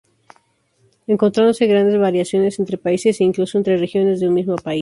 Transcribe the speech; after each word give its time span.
Encontrándose 1.05 1.67
grandes 1.67 1.99
variaciones 1.99 2.57
entre 2.57 2.79
países 2.79 3.19
e 3.21 3.23
incluso 3.23 3.59
entre 3.59 3.77
regiones 3.77 4.19
de 4.19 4.29
un 4.29 4.33
mismo 4.33 4.55
país. 4.55 4.79